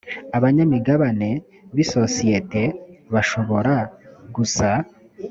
[0.37, 1.29] abanyamigabane
[1.75, 2.63] b isosiyete
[3.13, 3.73] bashobora
[4.35, 4.67] gusa